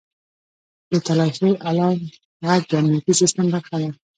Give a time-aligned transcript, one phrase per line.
[0.91, 2.01] •د تالاشۍ الارم
[2.51, 3.89] ږغ د امنیتي سیستم برخه ده.